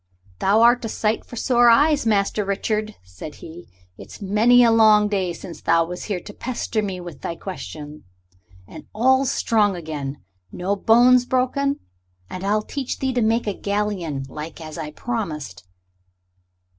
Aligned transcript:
"Thou'rt 0.39 0.83
a 0.83 0.89
sight 0.89 1.23
for 1.23 1.35
sore 1.35 1.69
eyes, 1.69 2.07
Master 2.07 2.43
Richard," 2.43 2.89
he 2.89 2.97
said; 3.03 3.37
"it's 3.99 4.19
many 4.19 4.63
a 4.63 4.71
long 4.71 5.07
day 5.07 5.31
since 5.31 5.61
thou 5.61 5.85
was 5.85 6.05
here 6.05 6.19
to 6.19 6.33
pester 6.33 6.81
me 6.81 6.99
with 6.99 7.21
thy 7.21 7.35
questions. 7.35 8.01
And 8.67 8.87
all's 8.95 9.29
strong 9.29 9.75
again 9.75 10.17
no 10.51 10.75
bones 10.75 11.27
broken? 11.27 11.81
And 12.31 12.41
now 12.41 12.49
I'll 12.49 12.61
teach 12.63 12.97
thee 12.97 13.13
to 13.13 13.21
make 13.21 13.45
a 13.45 13.53
galleon, 13.53 14.25
like 14.27 14.59
as 14.59 14.75
I 14.75 14.89
promised." 14.89 15.67